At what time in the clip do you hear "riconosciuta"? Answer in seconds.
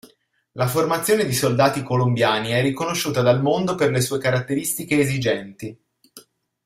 2.63-3.21